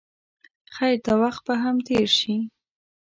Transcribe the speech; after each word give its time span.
خیر 0.75 0.97
دا 1.05 1.13
وخت 1.23 1.41
به 1.47 1.55
هم 1.63 1.75
تېر 1.87 2.09
شي. 2.19 2.35